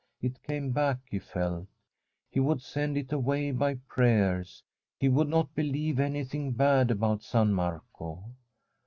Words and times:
It 0.19 0.41
came 0.41 0.71
back, 0.71 0.97
he 1.11 1.19
felt. 1.19 1.67
He 2.31 2.39
would 2.39 2.59
send 2.59 2.97
it 2.97 3.13
away 3.13 3.51
by 3.51 3.75
pray 3.87 4.19
ers. 4.21 4.63
He 4.99 5.07
would 5.09 5.27
not 5.29 5.53
believe 5.53 5.99
anything 5.99 6.53
bad 6.53 6.89
about 6.89 7.21
San 7.21 7.53
Marco. 7.53 8.25